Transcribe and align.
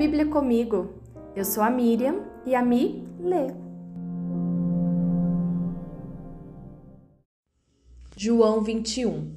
Bíblia 0.00 0.24
comigo. 0.24 0.94
Eu 1.36 1.44
sou 1.44 1.62
a 1.62 1.68
Miriam 1.68 2.24
e 2.46 2.54
a 2.54 2.64
Mi 2.64 3.06
lê. 3.20 3.48
João 8.16 8.62
21 8.62 9.30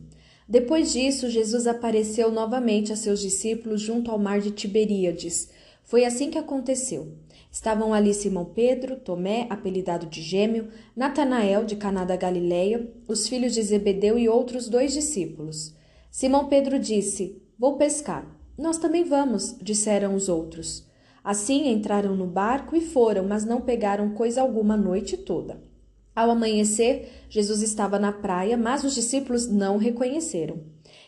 Depois 0.47 0.94
disso, 0.94 1.29
Jesus 1.29 1.68
apareceu 1.68 2.31
novamente 2.31 2.94
a 2.94 2.96
seus 2.96 3.19
discípulos 3.19 3.81
junto 3.81 4.10
ao 4.10 4.18
mar 4.18 4.40
de 4.40 4.51
Tiberíades. 4.51 5.51
Foi 5.83 6.05
assim 6.05 6.29
que 6.29 6.37
aconteceu. 6.37 7.12
Estavam 7.51 7.94
ali 7.94 8.14
Simão 8.14 8.45
Pedro, 8.45 8.95
Tomé, 8.95 9.47
apelidado 9.50 10.05
de 10.05 10.22
Gêmeo, 10.22 10.69
Natanael, 10.95 11.65
de 11.65 11.76
Caná 11.76 12.05
da 12.05 12.15
Galileia, 12.15 12.90
os 13.05 13.27
filhos 13.27 13.54
de 13.54 13.62
Zebedeu 13.62 14.18
e 14.18 14.29
outros 14.29 14.69
dois 14.69 14.94
discípulos. 14.94 15.76
Simão 16.09 16.48
Pedro 16.48 16.80
disse: 16.80 17.41
Vou 17.59 17.76
pescar. 17.76 18.43
Nós 18.57 18.77
também 18.77 19.03
vamos, 19.03 19.57
disseram 19.62 20.16
os 20.16 20.30
outros. 20.30 20.88
Assim 21.23 21.70
entraram 21.70 22.16
no 22.16 22.27
barco 22.27 22.76
e 22.76 22.81
foram, 22.81 23.26
mas 23.26 23.45
não 23.45 23.62
pegaram 23.62 24.13
coisa 24.13 24.41
alguma 24.41 24.76
a 24.76 24.77
noite 24.77 25.17
toda. 25.17 25.62
Ao 26.16 26.29
amanhecer, 26.29 27.09
Jesus 27.29 27.62
estava 27.62 27.98
na 27.98 28.12
praia, 28.12 28.55
mas 28.55 28.84
os 28.84 28.93
discípulos 28.93 29.48
não 29.48 29.76
o 29.76 29.79
reconheceram. 29.79 30.59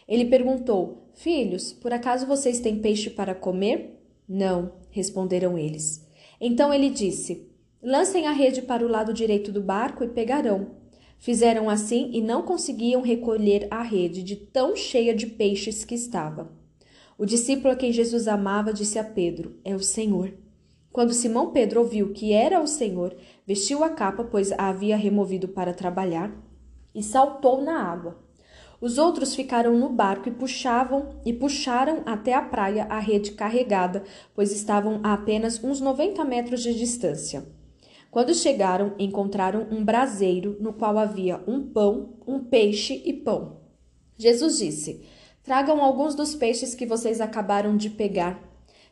Ele 0.08 0.26
perguntou: 0.26 1.10
Filhos, 1.14 1.72
por 1.74 1.94
acaso 1.94 2.26
vocês 2.26 2.60
têm 2.60 2.80
peixe 2.80 3.10
para 3.10 3.36
comer? 3.36 4.02
Não, 4.28 4.72
responderam 4.90 5.58
eles. 5.58 6.08
Então 6.42 6.74
ele 6.74 6.90
disse: 6.90 7.48
Lancem 7.84 8.26
a 8.26 8.32
rede 8.32 8.64
para 8.64 8.84
o 8.84 8.90
lado 8.90 9.14
direito 9.14 9.52
do 9.52 9.62
barco 9.62 10.04
e 10.04 10.08
pegarão. 10.08 10.72
Fizeram 11.20 11.70
assim 11.70 12.10
e 12.14 12.22
não 12.22 12.42
conseguiam 12.42 13.02
recolher 13.02 13.68
a 13.70 13.84
rede 13.84 14.24
de 14.24 14.36
tão 14.36 14.76
cheia 14.76 15.14
de 15.14 15.28
peixes 15.28 15.86
que 15.86 15.94
estava. 15.94 16.65
O 17.18 17.26
discípulo 17.26 17.72
a 17.72 17.76
quem 17.78 17.94
Jesus 17.94 18.28
amava 18.28 18.74
disse 18.74 19.00
a 19.00 19.04
Pedro: 19.04 19.56
É 19.64 19.74
o 19.74 19.80
Senhor. 19.80 20.34
Quando 20.92 21.14
Simão 21.14 21.52
Pedro 21.52 21.80
ouviu 21.80 22.12
que 22.12 22.34
era 22.34 22.62
o 22.62 22.68
Senhor, 22.68 23.16
vestiu 23.48 23.84
a 23.84 23.90
capa, 23.90 24.24
pois 24.26 24.52
a 24.52 24.68
havia 24.68 24.98
removido 24.98 25.48
para 25.48 25.74
trabalhar, 25.74 26.32
e 26.94 27.02
saltou 27.02 27.62
na 27.62 27.82
água. 27.82 28.18
Os 28.82 28.98
outros 28.98 29.34
ficaram 29.34 29.78
no 29.78 29.90
barco 29.90 30.28
e 30.28 30.32
puxavam 30.32 31.16
e 31.26 31.32
puxaram 31.32 32.04
até 32.06 32.34
a 32.34 32.42
praia 32.42 32.86
a 32.90 33.00
rede 33.00 33.32
carregada, 33.32 34.04
pois 34.34 34.52
estavam 34.52 35.00
a 35.02 35.14
apenas 35.14 35.64
uns 35.64 35.80
90 35.80 36.24
metros 36.26 36.62
de 36.62 36.74
distância. 36.74 37.46
Quando 38.12 38.34
chegaram, 38.34 38.94
encontraram 39.00 39.68
um 39.72 39.84
braseiro 39.84 40.58
no 40.60 40.74
qual 40.74 40.98
havia 40.98 41.42
um 41.48 41.62
pão, 41.62 42.16
um 42.28 42.40
peixe 42.40 43.02
e 43.06 43.14
pão. 43.14 43.62
Jesus 44.18 44.60
disse: 44.60 45.06
Tragam 45.46 45.80
alguns 45.80 46.16
dos 46.16 46.34
peixes 46.34 46.74
que 46.74 46.88
vocês 46.88 47.22
acabaram 47.22 47.78
de 47.78 47.92
pegar. 47.92 48.42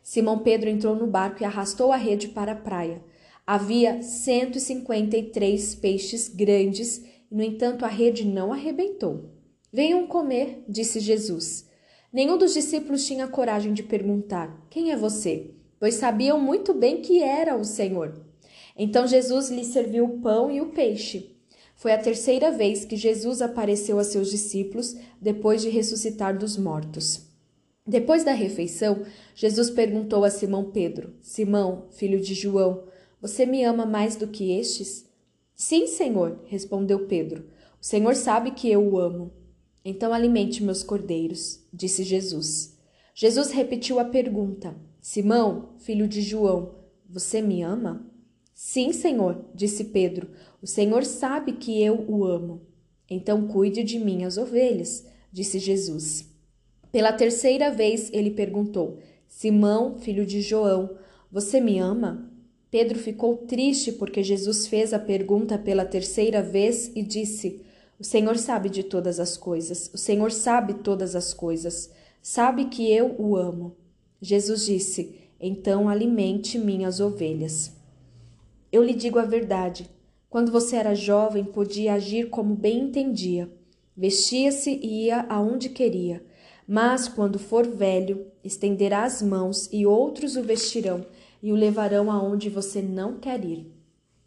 Simão 0.04 0.38
Pedro 0.38 0.70
entrou 0.70 0.94
no 0.94 1.08
barco 1.08 1.42
e 1.42 1.44
arrastou 1.44 1.90
a 1.90 1.96
rede 1.96 2.28
para 2.28 2.52
a 2.52 2.56
praia. 2.56 3.02
Havia 3.44 4.00
153 4.00 5.74
peixes 5.74 6.28
grandes, 6.28 7.04
no 7.28 7.42
entanto, 7.42 7.84
a 7.84 7.88
rede 7.88 8.24
não 8.24 8.52
arrebentou. 8.52 9.32
Venham 9.72 10.06
comer, 10.06 10.62
disse 10.68 11.00
Jesus. 11.00 11.68
Nenhum 12.12 12.38
dos 12.38 12.54
discípulos 12.54 13.04
tinha 13.04 13.26
coragem 13.26 13.74
de 13.74 13.82
perguntar: 13.82 14.64
Quem 14.70 14.92
é 14.92 14.96
você? 14.96 15.50
Pois 15.80 15.96
sabiam 15.96 16.38
muito 16.38 16.72
bem 16.72 17.02
que 17.02 17.20
era 17.20 17.56
o 17.56 17.64
Senhor. 17.64 18.24
Então 18.76 19.08
Jesus 19.08 19.50
lhe 19.50 19.64
serviu 19.64 20.04
o 20.04 20.20
pão 20.20 20.52
e 20.52 20.60
o 20.60 20.66
peixe. 20.66 21.33
Foi 21.84 21.92
a 21.92 21.98
terceira 21.98 22.50
vez 22.50 22.82
que 22.86 22.96
Jesus 22.96 23.42
apareceu 23.42 23.98
a 23.98 24.04
seus 24.04 24.30
discípulos 24.30 24.96
depois 25.20 25.60
de 25.60 25.68
ressuscitar 25.68 26.34
dos 26.34 26.56
mortos. 26.56 27.26
Depois 27.86 28.24
da 28.24 28.32
refeição, 28.32 29.02
Jesus 29.34 29.68
perguntou 29.68 30.24
a 30.24 30.30
Simão 30.30 30.70
Pedro: 30.70 31.12
Simão, 31.20 31.84
filho 31.90 32.18
de 32.22 32.32
João, 32.32 32.84
você 33.20 33.44
me 33.44 33.62
ama 33.64 33.84
mais 33.84 34.16
do 34.16 34.26
que 34.26 34.58
estes? 34.58 35.04
Sim, 35.54 35.86
Senhor, 35.86 36.40
respondeu 36.46 37.06
Pedro. 37.06 37.50
O 37.78 37.84
Senhor 37.84 38.16
sabe 38.16 38.52
que 38.52 38.70
eu 38.70 38.82
o 38.82 38.98
amo. 38.98 39.30
Então 39.84 40.14
alimente 40.14 40.64
meus 40.64 40.82
cordeiros, 40.82 41.60
disse 41.70 42.02
Jesus. 42.02 42.78
Jesus 43.14 43.50
repetiu 43.50 44.00
a 44.00 44.06
pergunta: 44.06 44.74
Simão, 45.02 45.74
filho 45.76 46.08
de 46.08 46.22
João, 46.22 46.76
você 47.06 47.42
me 47.42 47.62
ama? 47.62 48.10
Sim, 48.54 48.92
Senhor, 48.92 49.44
disse 49.54 49.84
Pedro. 49.84 50.28
O 50.62 50.66
Senhor 50.66 51.04
sabe 51.04 51.52
que 51.52 51.82
eu 51.82 52.04
o 52.08 52.24
amo. 52.24 52.62
Então 53.10 53.46
cuide 53.48 53.82
de 53.82 53.98
minhas 53.98 54.38
ovelhas, 54.38 55.04
disse 55.30 55.58
Jesus. 55.58 56.26
Pela 56.90 57.12
terceira 57.12 57.70
vez 57.70 58.08
ele 58.12 58.30
perguntou: 58.30 58.98
Simão, 59.28 59.98
filho 59.98 60.24
de 60.24 60.40
João, 60.40 60.96
você 61.30 61.60
me 61.60 61.78
ama? 61.78 62.30
Pedro 62.70 62.98
ficou 62.98 63.36
triste 63.36 63.92
porque 63.92 64.22
Jesus 64.22 64.66
fez 64.66 64.94
a 64.94 64.98
pergunta 64.98 65.58
pela 65.58 65.84
terceira 65.84 66.40
vez 66.40 66.90
e 66.94 67.02
disse: 67.02 67.64
o 67.98 68.02
Senhor 68.02 68.36
sabe 68.36 68.68
de 68.68 68.82
todas 68.82 69.20
as 69.20 69.36
coisas. 69.36 69.90
O 69.94 69.98
Senhor 69.98 70.32
sabe 70.32 70.74
todas 70.74 71.14
as 71.14 71.32
coisas. 71.32 71.90
Sabe 72.20 72.66
que 72.66 72.90
eu 72.90 73.14
o 73.18 73.36
amo. 73.36 73.76
Jesus 74.20 74.66
disse: 74.66 75.14
Então 75.40 75.88
alimente 75.88 76.58
minhas 76.58 76.98
ovelhas. 76.98 77.72
Eu 78.74 78.82
lhe 78.82 78.92
digo 78.92 79.20
a 79.20 79.24
verdade. 79.24 79.88
Quando 80.28 80.50
você 80.50 80.74
era 80.74 80.96
jovem, 80.96 81.44
podia 81.44 81.94
agir 81.94 82.28
como 82.28 82.56
bem 82.56 82.80
entendia. 82.80 83.48
Vestia-se 83.96 84.68
e 84.82 85.04
ia 85.04 85.20
aonde 85.28 85.68
queria. 85.68 86.26
Mas 86.66 87.06
quando 87.06 87.38
for 87.38 87.64
velho, 87.64 88.26
estenderá 88.42 89.04
as 89.04 89.22
mãos 89.22 89.68
e 89.72 89.86
outros 89.86 90.34
o 90.34 90.42
vestirão 90.42 91.06
e 91.40 91.52
o 91.52 91.54
levarão 91.54 92.10
aonde 92.10 92.50
você 92.50 92.82
não 92.82 93.16
quer 93.20 93.44
ir. 93.44 93.72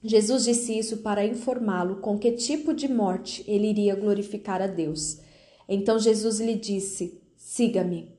Jesus 0.01 0.45
disse 0.45 0.79
isso 0.79 0.97
para 0.99 1.25
informá-lo 1.25 1.97
com 1.97 2.17
que 2.17 2.31
tipo 2.31 2.73
de 2.73 2.87
morte 2.87 3.43
ele 3.49 3.67
iria 3.67 3.97
glorificar 3.97 4.61
a 4.61 4.67
Deus. 4.67 5.19
Então 5.67 5.99
Jesus 5.99 6.39
lhe 6.39 6.55
disse: 6.55 7.21
Siga-me. 7.35 8.13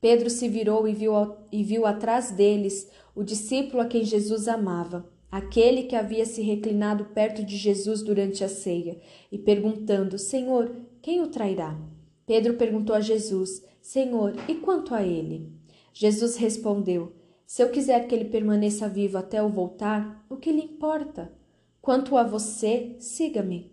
Pedro 0.00 0.30
se 0.30 0.48
virou 0.48 0.86
e 0.86 0.92
viu, 0.92 1.12
e 1.50 1.64
viu 1.64 1.84
atrás 1.86 2.30
deles 2.30 2.88
o 3.16 3.24
discípulo 3.24 3.82
a 3.82 3.86
quem 3.86 4.04
Jesus 4.04 4.46
amava, 4.46 5.15
aquele 5.30 5.84
que 5.84 5.96
havia 5.96 6.24
se 6.24 6.42
reclinado 6.42 7.06
perto 7.06 7.44
de 7.44 7.56
Jesus 7.56 8.02
durante 8.02 8.42
a 8.42 8.48
ceia, 8.48 9.00
e 9.30 9.38
perguntando: 9.38 10.18
Senhor, 10.18 10.74
quem 11.02 11.20
o 11.20 11.28
trairá? 11.28 11.78
Pedro 12.26 12.54
perguntou 12.54 12.94
a 12.94 13.00
Jesus: 13.00 13.64
Senhor, 13.80 14.34
e 14.48 14.54
quanto 14.56 14.94
a 14.94 15.02
ele? 15.02 15.52
Jesus 15.92 16.36
respondeu: 16.36 17.12
se 17.46 17.62
eu 17.62 17.70
quiser 17.70 18.08
que 18.08 18.14
ele 18.14 18.24
permaneça 18.24 18.88
vivo 18.88 19.16
até 19.16 19.38
eu 19.38 19.48
voltar, 19.48 20.26
o 20.28 20.36
que 20.36 20.50
lhe 20.50 20.62
importa? 20.62 21.32
Quanto 21.80 22.16
a 22.16 22.24
você, 22.24 22.96
siga-me. 22.98 23.70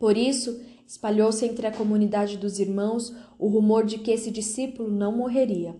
Por 0.00 0.16
isso, 0.16 0.60
espalhou-se 0.84 1.46
entre 1.46 1.64
a 1.64 1.72
comunidade 1.72 2.36
dos 2.36 2.58
irmãos 2.58 3.14
o 3.38 3.46
rumor 3.46 3.86
de 3.86 3.98
que 3.98 4.10
esse 4.10 4.32
discípulo 4.32 4.90
não 4.90 5.16
morreria. 5.16 5.76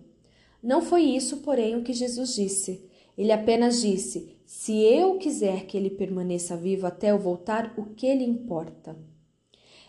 Não 0.63 0.81
foi 0.81 1.03
isso, 1.03 1.37
porém, 1.37 1.75
o 1.75 1.83
que 1.83 1.91
Jesus 1.91 2.33
disse. 2.33 2.89
Ele 3.17 3.33
apenas 3.33 3.81
disse: 3.81 4.34
Se 4.45 4.81
eu 4.81 5.17
quiser 5.17 5.65
que 5.65 5.75
ele 5.75 5.89
permaneça 5.89 6.55
vivo 6.55 6.85
até 6.85 7.11
eu 7.11 7.19
voltar, 7.19 7.73
o 7.77 7.85
que 7.85 8.13
lhe 8.13 8.23
importa? 8.23 8.95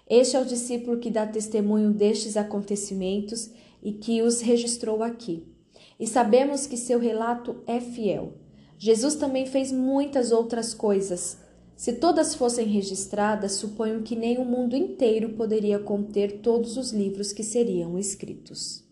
Este 0.08 0.36
é 0.36 0.40
o 0.40 0.46
discípulo 0.46 0.98
que 0.98 1.10
dá 1.10 1.26
testemunho 1.26 1.92
destes 1.92 2.36
acontecimentos 2.36 3.50
e 3.82 3.92
que 3.92 4.22
os 4.22 4.40
registrou 4.40 5.02
aqui 5.02 5.56
e 5.98 6.06
sabemos 6.06 6.66
que 6.66 6.76
seu 6.76 6.98
relato 6.98 7.62
é 7.66 7.80
fiel. 7.80 8.34
Jesus 8.78 9.14
também 9.14 9.46
fez 9.46 9.72
muitas 9.72 10.30
outras 10.30 10.74
coisas. 10.74 11.38
Se 11.74 11.94
todas 11.94 12.34
fossem 12.34 12.66
registradas, 12.66 13.52
suponho 13.52 14.02
que 14.02 14.16
nem 14.16 14.38
o 14.38 14.44
mundo 14.44 14.76
inteiro 14.76 15.30
poderia 15.30 15.78
conter 15.78 16.40
todos 16.40 16.76
os 16.76 16.92
livros 16.92 17.32
que 17.32 17.42
seriam 17.42 17.98
escritos. 17.98 18.85